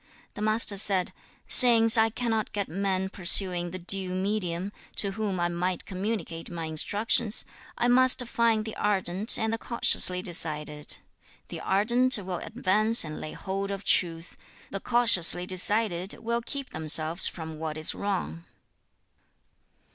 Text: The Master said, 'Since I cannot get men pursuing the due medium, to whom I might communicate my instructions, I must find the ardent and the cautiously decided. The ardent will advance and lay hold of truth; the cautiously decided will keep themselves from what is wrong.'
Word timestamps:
The 0.33 0.41
Master 0.41 0.77
said, 0.77 1.13
'Since 1.45 1.95
I 1.95 2.09
cannot 2.09 2.53
get 2.53 2.67
men 2.67 3.07
pursuing 3.07 3.69
the 3.69 3.77
due 3.77 4.15
medium, 4.15 4.71
to 4.95 5.11
whom 5.11 5.39
I 5.39 5.47
might 5.47 5.85
communicate 5.85 6.49
my 6.49 6.65
instructions, 6.65 7.45
I 7.77 7.87
must 7.87 8.25
find 8.25 8.65
the 8.65 8.75
ardent 8.77 9.37
and 9.37 9.53
the 9.53 9.59
cautiously 9.59 10.23
decided. 10.23 10.97
The 11.49 11.59
ardent 11.61 12.17
will 12.17 12.39
advance 12.39 13.03
and 13.05 13.21
lay 13.21 13.33
hold 13.33 13.69
of 13.69 13.83
truth; 13.83 14.35
the 14.71 14.79
cautiously 14.79 15.45
decided 15.45 16.15
will 16.17 16.41
keep 16.41 16.71
themselves 16.71 17.27
from 17.27 17.59
what 17.59 17.77
is 17.77 17.93
wrong.' 17.93 18.43